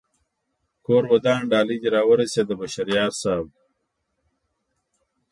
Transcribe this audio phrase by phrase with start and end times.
[0.85, 3.47] کور ودان ډالۍ دې را و رسېده بشر یار صاحب